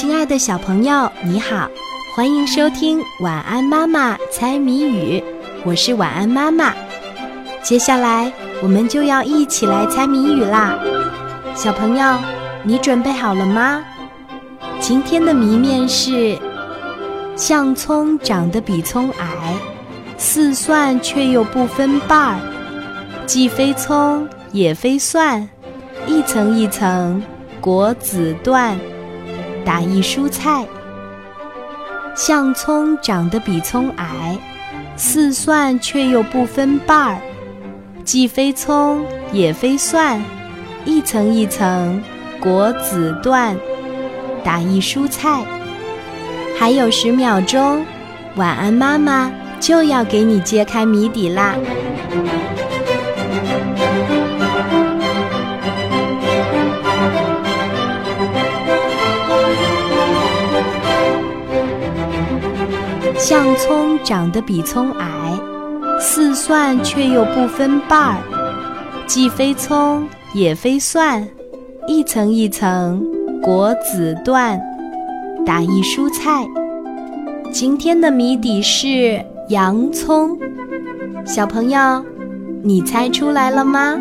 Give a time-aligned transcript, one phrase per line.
[0.00, 1.68] 亲爱的小朋友，你好，
[2.14, 5.18] 欢迎收听《晚安妈妈猜谜语》，
[5.64, 6.72] 我是晚安妈妈。
[7.64, 8.32] 接下来
[8.62, 10.78] 我们就要一起来猜谜语啦，
[11.52, 12.16] 小朋友，
[12.62, 13.84] 你准备好了吗？
[14.78, 16.38] 今天的谜面是：
[17.34, 19.56] 像葱长得比葱矮，
[20.16, 22.40] 似蒜却又不分瓣儿，
[23.26, 25.48] 既非葱也非蒜，
[26.06, 27.20] 一层一层
[27.60, 28.78] 果子断。
[29.68, 30.66] 打一蔬菜，
[32.16, 34.38] 像葱长得比葱矮，
[34.96, 37.18] 似蒜却又不分瓣儿，
[38.02, 40.22] 既非葱也非蒜，
[40.86, 42.02] 一层一层
[42.40, 43.54] 果子断。
[44.42, 45.44] 打一蔬菜，
[46.58, 47.84] 还有十秒钟，
[48.36, 51.54] 晚安妈妈就要给你揭开谜底啦。
[63.28, 65.38] 像葱长得比葱矮，
[66.00, 68.16] 似蒜却又不分瓣儿，
[69.06, 71.28] 既非葱也非蒜，
[71.86, 73.04] 一层一层
[73.42, 74.58] 果子断。
[75.44, 76.48] 打一蔬菜，
[77.52, 80.38] 今天的谜底是洋葱。
[81.26, 82.02] 小朋友，
[82.62, 83.94] 你猜出来了吗？